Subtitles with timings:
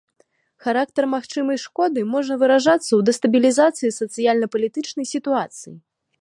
[0.67, 5.75] Характар магчымай шкоды можа выражацца ў дэстабілізацыі сацыяльна-палітычнай сітуацыі.